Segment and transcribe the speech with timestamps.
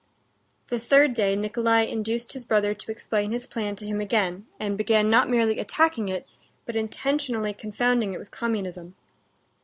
[0.69, 4.75] The third day Nikolay induced his brother to explain his plan to him again, and
[4.75, 6.27] began not merely attacking it,
[6.65, 8.95] but intentionally confounding it with communism.